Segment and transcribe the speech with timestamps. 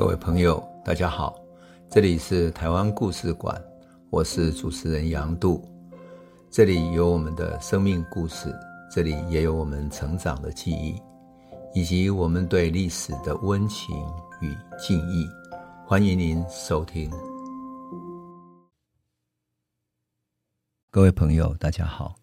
[0.00, 1.38] 各位朋友，大家好，
[1.90, 3.62] 这里是台湾故事馆，
[4.08, 5.62] 我是主持人杨度，
[6.50, 8.50] 这里有我们的生命故事，
[8.90, 10.98] 这里也有我们成长的记忆，
[11.74, 13.94] 以及我们对历史的温情
[14.40, 15.28] 与敬意，
[15.86, 17.10] 欢迎您收听。
[20.90, 22.16] 各位朋友，大家好，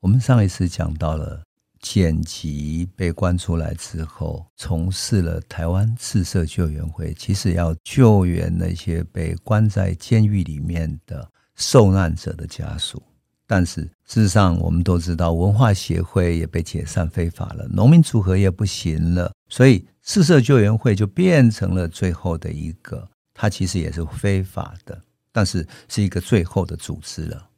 [0.00, 1.42] 我们上一次讲到了。
[1.88, 13.00] 剪辑被关出来之后，从事了台湾赤色救援会，其实要救援那些被关在监狱里面的受难者的家属。
[13.46, 27.48] 但是事实上，我们都知道，文化协会也被解散非法了，农民组合也不行了，所以赤色救援会就变成了最后的一个，它其实也是非法的，但是是一个最后的组织了。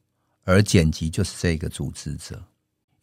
[0.45, 2.39] 而剪辑就是这个组织者。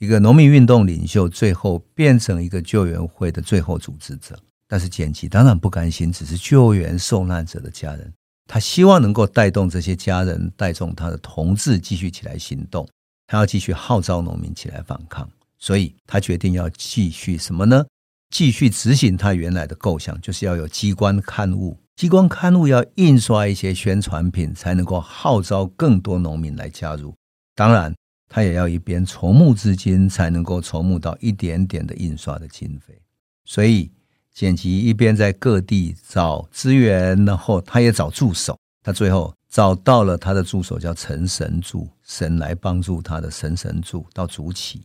[0.06, 4.40] 一个农民运动领袖，最后变成一个救援会的最后组织者。
[4.68, 8.14] 但是简吉当然不甘心，只是救援受难者的家人，
[8.48, 12.88] 他希望能够带动这些家人，带动他的同志继续起来行动，
[13.26, 15.28] 他要继续号召农民起来反抗。
[15.58, 17.84] 所以他决定要继续什么呢？
[18.30, 27.16] 继续执行他原来的构想，就是要有机关刊物，机关刊物要印刷一些宣传品，才能够号召更多农民来加入。
[27.56, 27.92] 当然。
[28.28, 33.00] 他也要一边筹募资金，才能够筹募到一点点的印刷的经费。
[33.46, 33.92] 所以，
[34.34, 38.58] 简辑一边在各地找资源，然后他也找助手。
[38.84, 44.82] 他最后找到了他的助手，叫陈神助，神来帮助他的神神助到竹起。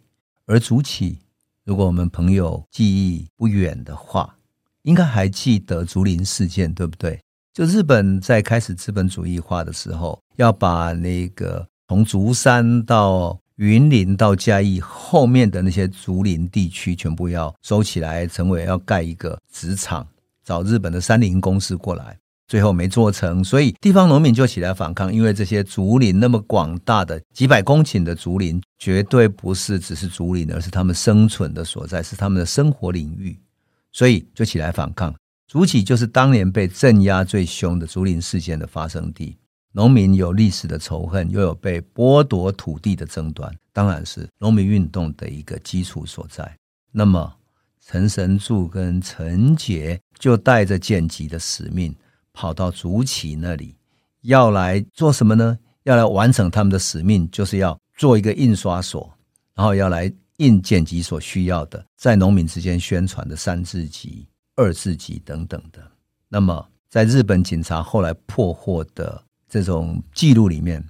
[0.47, 1.19] 而竹起，
[1.65, 4.37] 如果我们朋友记忆不远的话，
[4.83, 7.19] 应该还记得竹林事件，对不对？
[7.53, 11.67] 就日本在开始资本主义化的时候，要把那个。
[11.91, 20.07] 从竹山到云林到嘉义后面的那些竹林地区，全部要收起来，成为要盖一个纸厂，
[20.45, 22.17] 找日本的三菱公司过来，
[22.47, 33.37] 最后没做成，所以地方农民就起来反抗，因为这些竹林那么广大的几百公顷的竹林，绝对不是只是竹林，而是他们生存的所在，是他们的生活领域，
[33.91, 35.13] 所以就起来反抗。
[35.49, 39.37] 竹崎就是当年被镇压最凶的竹林事件的发生地。
[39.73, 46.59] 农民有历史的仇恨，又有被剥夺土地的争端，当然是农民运动的一个基础所在。
[46.91, 47.33] 那么，
[47.81, 51.95] 陈神柱跟陈杰就带着剪辑的使命，
[52.33, 53.77] 跑到竹崎那里，
[54.23, 55.57] 要来做什么呢？
[55.85, 59.09] 要来完成他们的使命，就是要做一个印刷所，
[59.55, 64.27] 然后要来印剪辑所需要的，在农民之间宣传的三字集、
[64.57, 65.81] 二字集等等的。
[66.29, 69.23] 那么，在日本警察后来破获的。
[69.51, 70.83] 这种记录里面，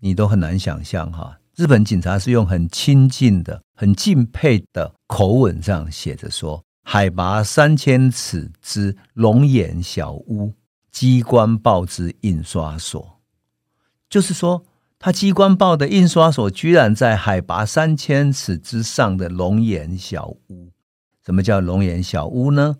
[0.00, 1.38] 你都很难想象哈。
[1.54, 10.52] 日本警察是用很亲近的、很敬佩的口吻这样写着说：“海拔三千尺之龙眼小屋，
[10.90, 13.20] 机关报之印刷所。”
[14.08, 14.64] 就是说，
[14.98, 20.70] 他机关报的印刷所居然在海拔三千尺之上的龙眼小屋。
[21.24, 22.76] 什么叫龙眼小屋呢？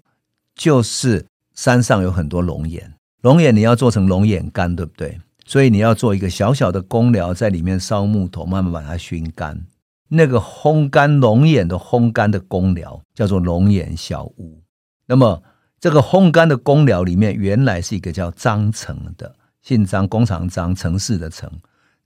[0.54, 5.20] 就是山上有很多龙眼，龙眼你要做成龙眼干，对不对？
[5.46, 9.64] 所以你要做一个小小的工寮，在里面烧木头，慢慢把它熏干。
[10.08, 14.60] 那个烘干龙眼的烘干的工寮叫做龙眼小屋。
[15.06, 15.40] 那么
[15.80, 21.48] 这个烘干的工寮里面，原来是一个叫张成的，姓张，工厂张，城市的城，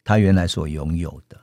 [0.05, 1.39] 他原来所拥有的。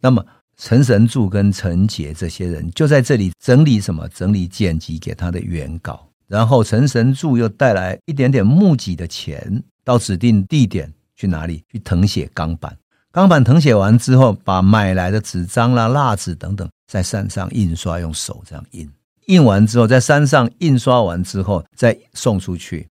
[0.00, 0.24] 那么
[0.56, 4.08] 陈神助跟陈杰这些人就在这里整理什么？
[4.08, 6.08] 整理剪辑给他的原稿。
[6.28, 10.92] 然后陈神助又带来一点点募集的钱，到指定地点。
[11.20, 11.62] 去哪里？
[11.70, 12.74] 去誊写钢板，
[13.12, 18.90] 钢板誊写完之后，把买来的纸张啦、蜡纸等等，在山上印刷，用手这样印。
[19.26, 22.88] 印完之后，在山上印刷完之后，再送出去。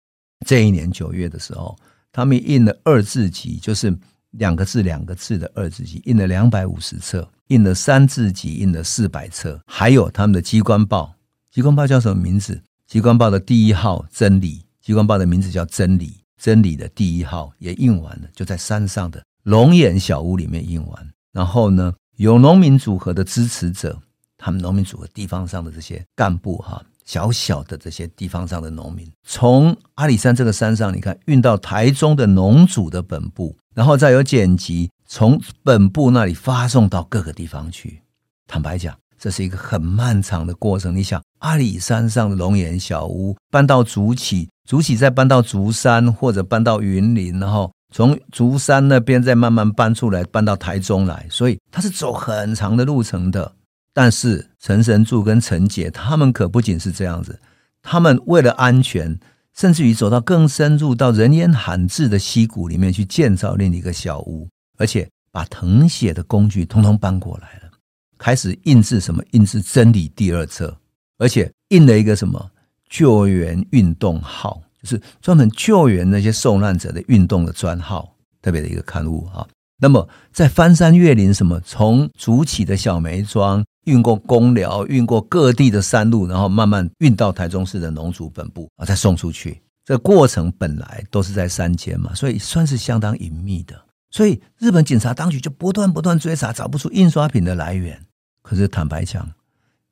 [0.46, 1.76] 这一年九月的时候，
[2.12, 3.92] 他们印了二字集，就是
[4.30, 9.60] 两个字两个字的二字集，印了两百五十册；印了三字集，印了四百册。
[9.66, 11.12] 还有他们的机关报，
[11.50, 12.62] 机关报叫什么名字？
[12.86, 16.21] 机关报的第一号真理，机关报的名字叫真理。
[16.42, 21.10] 真理的第一号也印完了，就在山上的龙眼小屋里面印完。
[21.32, 23.96] 然后呢，有农民组合的支持者，
[24.36, 38.02] 他们农民组合地方上的这些干部哈，小小的这些地方上的农民，从阿里山这个山上，你看运到台中的农组的本部，然后再有剪辑从本部那里发送到各个地方去。
[38.48, 40.92] 坦白讲，这是一个很漫长的过程。
[40.96, 44.48] 你想，阿里山上的龙眼小屋搬到竹崎。
[44.68, 53.52] 竹崎再搬到竹山，或者搬到云林，然后从竹山那边再慢慢搬出来，搬到台中来，所以他是走很长的路程的。
[53.94, 57.38] 但是陈神助跟陈杰他们可不仅是这样子，
[57.82, 59.18] 他们为了安全，
[59.54, 64.48] 甚至于走到更深入到人烟罕至的溪谷里面去建造另一个小屋，
[64.78, 67.70] 而且把誊写的工具通通搬过来了，
[68.16, 69.22] 开始印制什么？
[69.32, 70.74] 印制《真理》第二册，
[71.18, 72.50] 而且印了一个什么
[72.92, 79.48] 救援运动号，就是专门救援那些受难者的运动的专号，特别的一个刊物啊。
[79.80, 89.62] 那么在翻山越岭，什么从竹崎的小梅庄运过公寮，运过各地的山路，然后慢慢运到台中市的农组本部啊，再送出去。
[89.86, 93.74] 这过程本来都是在山间嘛，所以算是相当隐秘的。
[94.10, 97.98] 所以日本警察当局就不断不断追查，找不出印刷品的来源。
[98.42, 99.26] 可是坦白讲，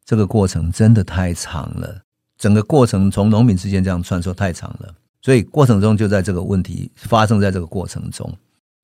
[0.05, 2.03] 这个过程真的太长了，
[2.41, 8.35] 整个过程从农民之间这样穿梭太长了，所以过程中就在这个问题发生在这个过程中。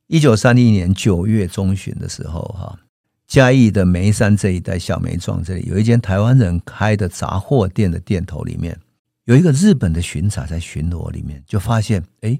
[0.08, 2.78] 一九三一年九月中旬的时候，哈，
[3.26, 8.78] 嘉义的梅山这一带小梅庄这里有一间台湾人开的杂货店的店头里面，
[9.24, 12.38] 有一个日本的巡查在巡逻里面，就发现，哎，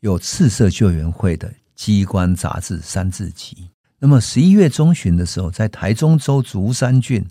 [0.00, 3.70] 有赤色救援会的机关杂志三字集。
[3.98, 7.24] 那么十一月中旬的时候，在台中州竹山郡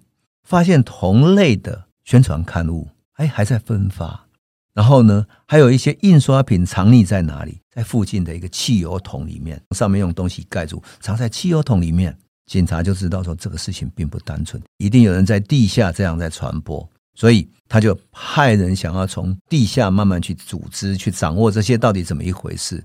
[0.44, 2.88] 发现同类的宣传刊物，
[3.18, 4.25] 哎，还在分发。
[4.74, 7.60] 然后呢，还有一些印刷品藏匿在哪里？
[7.72, 12.16] 在附近的一个汽油桶里面，上面用东西盖住，藏在汽油桶里面。
[12.46, 22.81] 警察就知道说这个事情并不单纯，一定有人在地下这样在传播，所以他就派人想要从地下慢慢去组织、去掌握这些到底怎么一回事。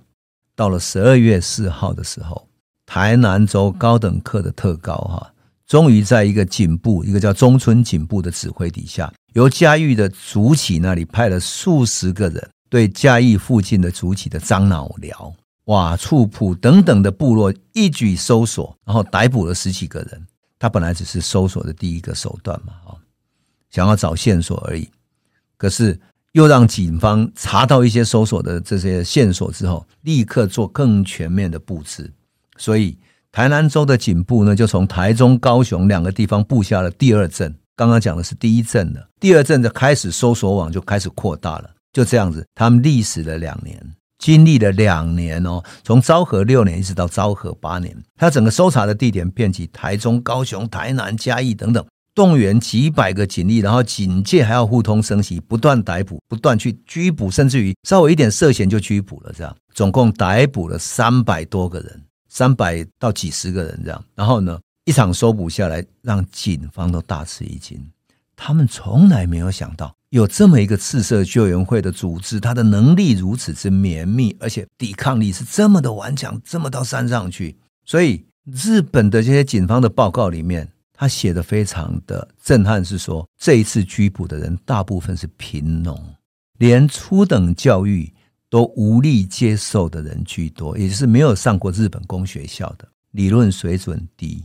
[0.57, 2.49] 到了十二月四号的时候，
[2.87, 5.33] 台南州高等课的特高哈，
[5.67, 9.13] 终于在一个警部，一个叫中村警部的指挥底下。
[9.35, 20.27] 由嘉义的竹崎那里派了数十个人，对嘉义附近的竹崎的樟脑寮、瓦厝埔等等的部落一举搜索，然后逮捕了十几个人。
[20.59, 22.97] 他本来只是搜索的第一个手段嘛，哈，
[23.71, 24.89] 想要找线索而已。
[25.57, 25.99] 可是
[26.33, 32.13] 又让警方查到一些搜索的这些线索之后，立刻做更全面的布置。
[32.59, 32.97] 所以
[33.33, 37.55] 台南州的警部呢，就从台中、高雄两个地方布下了第二阵。
[37.75, 43.83] 刚刚讲的是第一阵的，第二阵的开始搜索网就开始扩大了，就这样子，他们历时了两年，
[44.19, 51.83] 经历了两年哦，从昭和六年一直到昭和八年，他整个搜查的地点遍及台中、高雄、台南、嘉义等等，
[52.15, 62.03] 动员几百个警力，然后警界还要互通声息，不断逮捕，不断去拘捕，甚至于稍微一点涉嫌就拘捕了，这样总共逮捕了三百多个人，
[62.33, 64.59] 三百到几十个人这样，然后呢？
[64.87, 67.79] 一场搜捕下来，让警方都大吃一惊。
[68.35, 77.55] 他们从来没有想到，有这么一个赤色救援会的组织，它的能力如此之绵密，而且抵抗力是这么的顽强，这么到山上去。
[77.85, 86.03] 所以，日本的这些警方的报告里面，他写的非常的震撼，是说这一次拘捕的人大部分是贫农，
[86.57, 88.11] 连初等教育
[88.53, 94.45] 都无力接受的人居多，也就是没有上过日本公学校的，理论水准低。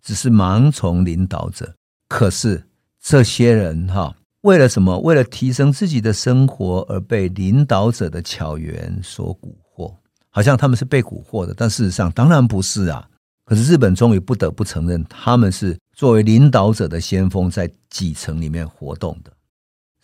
[0.00, 1.74] 只是盲从领导者，
[2.08, 2.64] 可是
[3.02, 4.96] 这些人哈，为了什么？
[5.00, 9.92] 为了提升自己的生活而被领导者的巧言所蛊惑，
[10.30, 13.10] 好像他们是被蛊惑的，但事实上当然不是啊。
[13.44, 19.32] 可是日本终于不得不承认，他们是作为领导者的先锋，在基层里面活动的。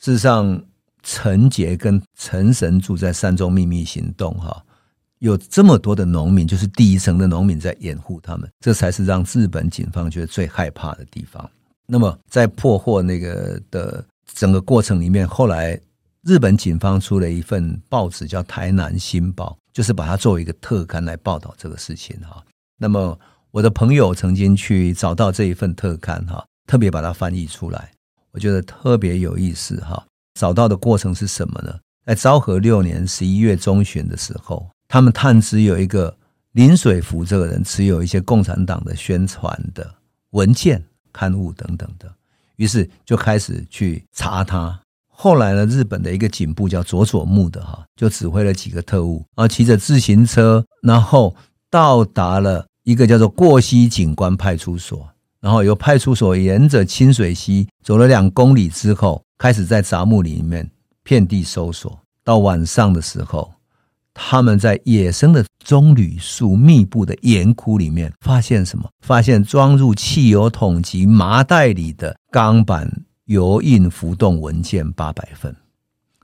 [0.00, 0.60] 事实上，
[1.04, 4.64] 陈杰跟陈神住在山中秘密行动，哈。
[5.20, 11.48] 有这么多的农民，就是第一层的农民在掩护他们，这才是让日本警方觉得最害怕的地方。
[11.86, 15.80] 那么，在破获那个的整个过程里面，后来
[16.24, 22.44] 日本警方出了一份报纸，叫《台南新报》，就是把它作为一个特刊来报道这个事情哈。
[22.76, 23.18] 那么，
[23.50, 27.92] 我的朋友曾经去找到这一份特刊哈，特别把它翻译出来，
[28.32, 30.04] 我觉得特别有意思哈。
[30.38, 31.74] 找到的过程是什么呢？
[32.04, 34.68] 在昭和六年十一月中旬的时候。
[34.86, 36.14] 他们探知有一个
[36.52, 39.92] 林水福这个人持有一些共产党的宣传的
[40.30, 42.08] 文件、刊物等等的，
[42.56, 44.78] 于是就开始去查他。
[45.08, 51.34] 后来呢，日本的一个警部叫佐佐木的哈，就指挥了几个特务，啊骑着自行车，然后
[51.70, 55.08] 到达了一个叫做过溪警官派出所，
[55.40, 60.70] 然后由派出所沿着清水溪走了两公里之后，开始在杂木林里面
[61.02, 62.00] 遍地搜索。
[62.22, 63.52] 到晚上的时候。
[64.16, 68.88] 他们在野生的棕榈树密布的岩窟里面发现什么？
[69.00, 72.88] 发现装入汽油桶及麻袋里的钢板
[73.24, 75.52] 油印浮动文件八百份。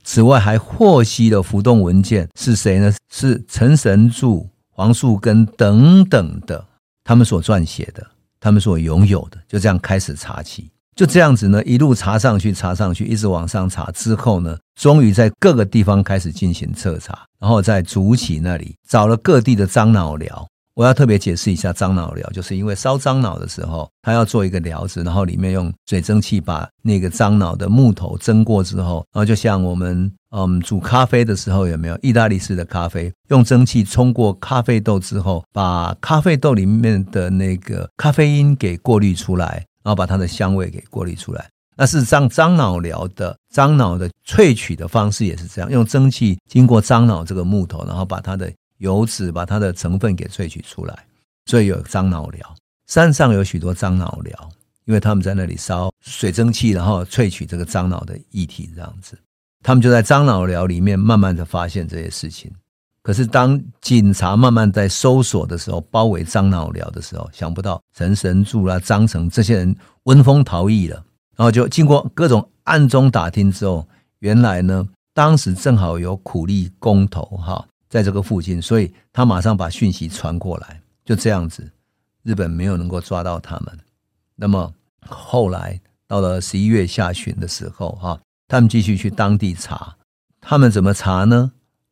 [0.05, 2.95] 此外，还获悉了浮动文件是谁呢？
[3.12, 6.64] 是陈神助、黄树根等等的
[7.02, 8.07] 他们所撰写的，
[8.38, 9.38] 他们所拥有的。
[9.49, 20.47] 就这样开始查起，就这样子呢，一路查上去，查上去，一直往上查之后呢，终于在各个地方开始进行彻查，然后在竹崎那里找了各地的樟脑寮。
[20.75, 41.49] 我要特别解释一下樟脑寮，就是因为烧樟脑的时候，他要做一个寮子，然后里面用水蒸气把那个樟脑的木头蒸过之后，然后就像我们嗯煮咖啡的时候有没有意大利式的咖啡，用蒸汽冲过咖啡豆之后，把咖啡豆里面的那个咖啡因给过滤出来，然后把它的香味给过滤出来。
[41.76, 51.06] 那事实上樟脑疗的樟脑的萃取的方式也是这样，用蒸汽经过樟脑这个木头，然后把它的油脂把它的成分给萃取出来，
[51.46, 52.56] 所以有樟脑疗。
[52.87, 54.49] 山上有许多樟脑疗，
[54.84, 59.16] 因为他们在那里烧水蒸气，然后萃取这个樟脑的液体，这样子。
[59.62, 62.50] 他们就在樟脑疗里面慢慢的发现这些事情。
[63.11, 69.75] 可是当警察慢慢在搜索的时候，包围张老寮的时候，想不到陈神助啦、张成这些人
[70.05, 70.95] 闻风逃逸了。
[71.35, 73.85] 然后就经过各种暗中打听之后，
[74.21, 77.67] 原来呢，当时正好有苦力公投哈。
[77.88, 81.69] 在这个附近，所以他马上把讯息传过来，就这样子，
[82.23, 83.76] 日本没有能够抓到他们。
[84.37, 84.73] 那么
[85.05, 89.97] 后来到了十一月下旬的时候，哈，他们继续去当地查，
[90.40, 91.50] 他们怎么查呢？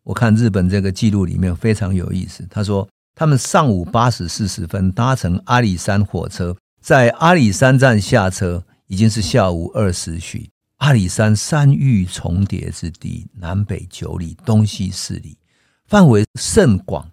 [0.08, 2.42] 我看日本这个记录里面非常有意思。
[2.48, 10.48] 他说，他们上午八时四十分搭乘阿里山火车，在阿里山站下车，已经是下午二时许。
[10.76, 15.36] 阿里山山域重叠之地，南北九里，东西四里。
[15.84, 17.10] 范围甚广，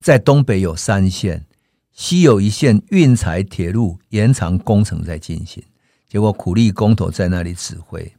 [0.00, 1.46] 在东北有三线，
[1.92, 5.62] 西有一线运材铁路延长工程在进行。
[6.08, 8.12] 结果苦力工头在那里指挥，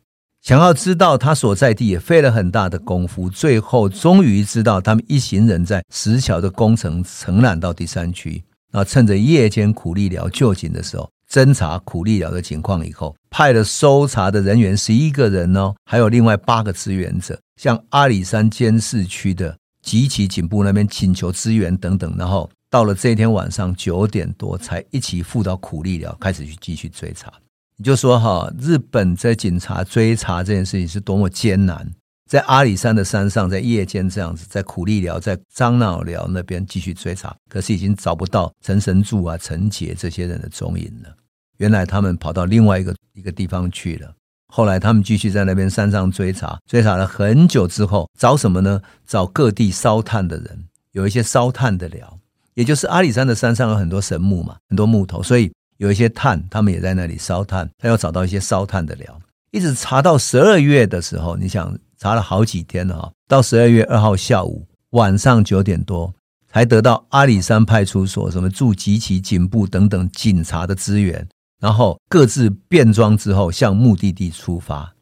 [0.43, 19.55] 想要知道他所在地也费了很大的功夫，最后终于知道他们一行人在石桥的工程承揽到第三区，那趁着夜间苦力寮就寝的时候，侦查苦力寮的情况以后，派了搜查的人员十一个人哦，还有另外八个支援者，向阿里山监视区的。
[19.81, 27.31] 集其警部那边请求支援等等，然后到了这一天晚上九点多，才一起赴到苦力寮，开始去继续追查。
[27.77, 31.91] 你就说哈，日本在警察追查这件事情是多么艰难，
[32.29, 41.09] 在阿里山的山上，在夜间这样子，在苦力寮、在樟脑寮那边继续追查，可是已经找不到陈神助啊、陈杰这些人的踪影了。
[41.57, 44.13] 原来他们跑到另外一个一个地方去了。
[44.47, 48.79] 后来他们继续在那边山上追查，追查了很久之后，找什么呢？
[49.07, 52.19] 找各地烧炭的人，有一些烧炭的寮，
[52.53, 57.69] 也就是阿里山的山上有很多神木嘛，很多木头，所以有一些炭，他们也在那里烧炭。
[57.77, 59.19] 他要找到一些烧炭的料，
[59.51, 66.13] 一直查到十二月的时候，你想查了好几天了哈，到十二月二号下午晚上九点多，
[66.51, 71.27] 才得到阿里山派出所什么驻集齐警部等等警察的支援。
[71.59, 74.93] 然后各自变装之后，向目的地出发。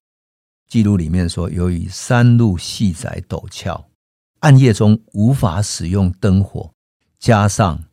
[0.67, 3.87] 记录里面说，由于山路细窄陡峭，
[4.41, 6.71] 暗夜中无法使用灯火，
[7.19, 7.83] 加上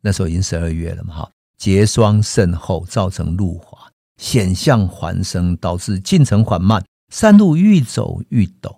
[0.00, 6.84] 那时候已经十二月了嘛，哈，结霜甚厚，造成路滑，险象环生，导致进程缓慢。
[7.12, 8.76] 山路愈走愈陡，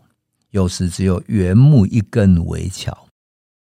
[0.51, 3.07] 有时只有原木一根为桥，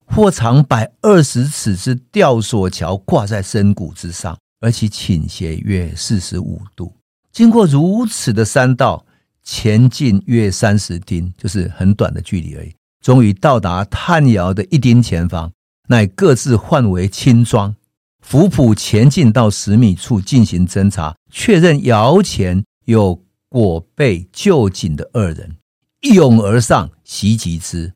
[0.07, 4.37] 或长百二十尺之吊索桥挂在深谷之上。
[4.61, 6.91] 而其倾斜约四十五度，
[7.31, 9.05] 经过如此的山道，
[9.43, 12.73] 前进约三十丁，就是很短的距离而已。
[13.03, 15.51] 终于到达炭窑的一丁前方，
[15.89, 17.75] 乃各自换为轻装，
[18.25, 25.57] 伏普前进到十米处进行侦查，确认窑前有裹被就寝的二人，
[26.01, 27.93] 一拥而上袭击之，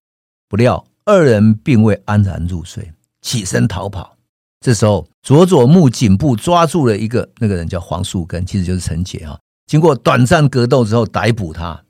[0.47, 2.93] 不料二人并未安然入睡，
[3.23, 4.15] 起身逃跑。
[4.61, 9.35] 这时候，佐佐木警部抓住了一个那个人，叫黄树根，其实就是陈杰啊。
[9.65, 11.83] 经过短暂格斗之后，逮捕他。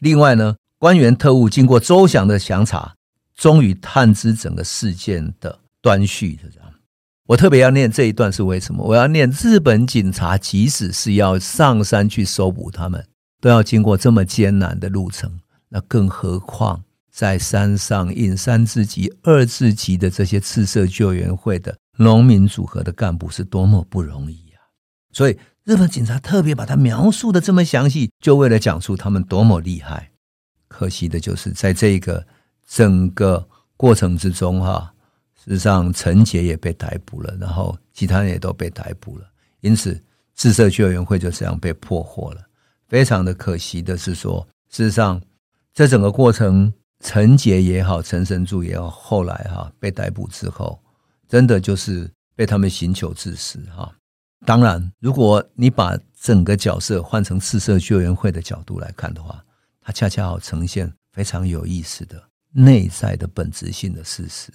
[0.00, 2.96] 另外呢，官员特务经过周详的详查，
[3.36, 6.34] 终于探知整个事件的端绪。
[6.34, 6.65] 就这样，
[7.26, 8.84] 我特别要念这一段是为什么？
[8.84, 13.04] 我要念日本警察，即使是要上山去搜捕他们，
[13.40, 21.76] 都要经过这么艰难的路程，那更何况在山上引三自级、二自级的这些赤色救援会的。
[21.98, 24.58] 农民组合的干部是多么不容易呀！
[25.12, 30.10] 所以日本警察特别把他描述的这么详细，就为了讲述他们多么厉害。
[30.68, 32.26] 可惜的就是在这个
[32.68, 34.92] 整个过程之中，哈，
[35.46, 39.24] 事实上陈杰也被逮捕了，然后其他人也都被逮捕了，
[39.60, 39.98] 因此
[40.34, 42.40] 赤色救援会就这样被破获了。
[42.88, 45.20] 非常的可惜的是说，事实上
[45.72, 50.78] 这整个过程，陈杰也好，陈神助也好，后来哈被逮捕之后。
[51.28, 53.92] 真的就是被他们寻求致死哈！
[54.46, 59.44] 当然，如果你把整个角色换成赤色救援会的角度来看的话，
[59.80, 62.22] 它恰恰好呈现非常有意思的
[62.52, 64.52] 内在的本质性的事实。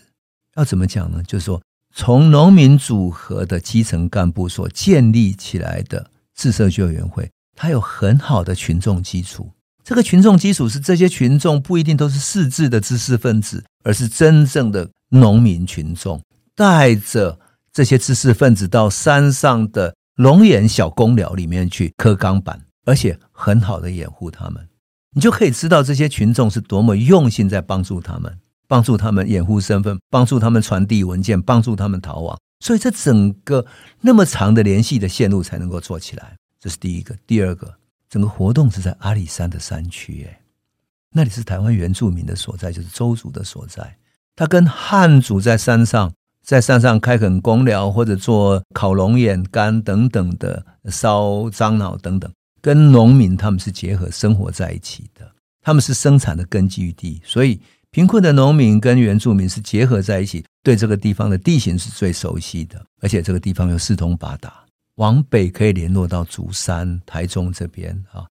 [0.55, 1.21] 要怎么讲呢？
[1.23, 1.61] 就是说，
[1.93, 9.51] 从农民组合的基层干部所建立起来的赤色救援会，它有很好的群众基础。
[9.83, 16.21] 这个群众基础是这些群众不一定都是识字的知识分子，而是真正的农民群众，
[16.55, 17.39] 带着
[17.73, 24.67] 这些知识分子到山上的龙眼小公寮里面去刻钢板，而且很好的掩护他们。
[25.13, 28.37] 你就可以知道这些群众是多么用心在帮助他们，
[28.71, 32.39] 帮助他们掩护身份，帮助他们传递文件，帮助他们逃亡。
[32.61, 33.65] 所以这整个
[33.99, 36.37] 那么长的联系的线路才能够做起来。
[36.57, 37.75] 这是第一个，第二个。
[38.09, 40.39] 整个活动是在阿里山的山区，哎，
[41.13, 43.97] 那里是台湾原住民的所在，就是邹族的所在。
[44.37, 55.29] 他跟汉族在山上，在山上开垦公寮或者做烤龙眼干等等的烧樟脑等等，跟农民他们是结合生活在一起的，
[55.61, 57.59] 他们是生产的根据地，所以
[57.91, 64.63] 贫困的农民跟原住民是结合在一起，对这个地方的地形是最熟悉的，而且这个地方又四通八达。
[64.95, 68.25] 往北可以联络到竹山、台中这边啊，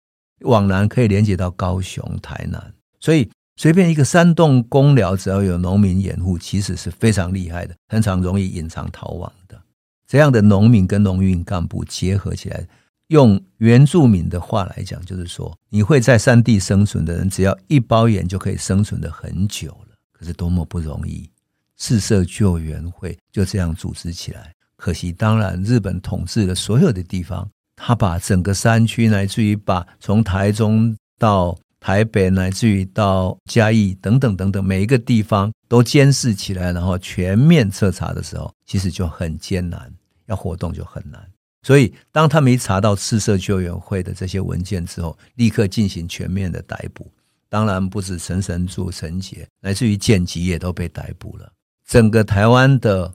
[0.42, 9.60] 往南可以连接到高雄、台南，所以随便一个山洞公寮，只要有农民掩护，其实是非常厉害的，很常容易隐藏逃亡的。
[10.06, 12.64] 这样的农民跟农运干部结合起来，
[13.08, 19.96] 用原住民的话来讲，就是说你会在山地生存的人，只要一包盐就可以生存的很久了。
[20.12, 21.30] 可是多么不容易！
[21.76, 24.52] 赤色救援会就这样组织起来。
[24.76, 39.90] 可惜，当然，日本统治了所有的地方，他把整个山区，乃至于把从台中到台北，乃至于到嘉义等等等等每一个地方都监视起来，然后全面彻查的时候，其实就很艰难，
[40.26, 41.20] 要活动就很难。
[41.62, 47.10] 所以，当他们一查到赤色救援会的这些文件之后，立刻进行全面的逮捕。
[47.48, 51.52] 当然，不止陈神助、陈杰，乃至于简吉也都被逮捕了。
[51.86, 53.14] 整个台湾的。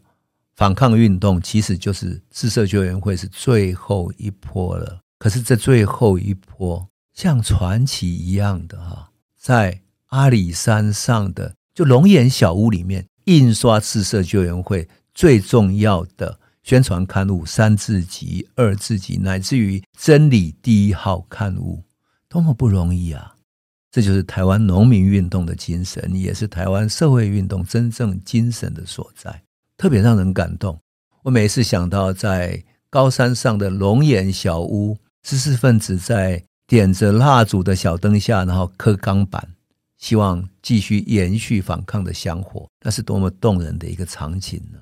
[0.56, 5.00] 反抗运动其实就是赤色救援会是最后一波了。
[5.18, 21.84] 可是这最后一波像传奇一样的哈，在阿里山上的就龙眼小屋里面印刷赤色救援会最重要的宣传刊物三字集、二字集，乃至于真理第一号刊物，
[22.30, 23.36] 多么不容易啊！
[23.92, 29.44] 这就是台湾农民运动的精神，也是台湾社会运动真正精神的所在。
[29.76, 30.80] 特别让人感动。
[31.22, 39.46] 我每次想到在高山上的龙眼小屋，知识分子在点着蜡烛的小灯下，然后刻钢板，
[39.98, 44.80] 希望继续延续反抗的香火，那是多么动人的一个场景呢？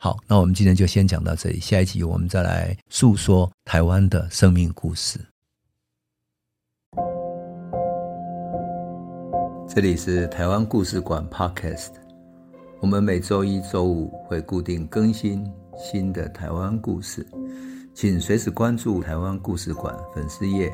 [0.00, 5.18] 好，那我们今天就先讲到这里，下一集我们再来诉说台湾的生命故事。
[9.66, 11.90] 这里是台湾故事馆 Podcast。
[12.78, 15.44] 我们每周一、周五会固定更新
[15.76, 17.26] 新的台湾故事，
[17.92, 20.72] 请随时关注台湾故事馆粉丝页，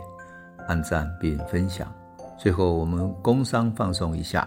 [0.68, 1.90] 按赞并分享。
[2.38, 4.46] 最后，我们工商放送一下：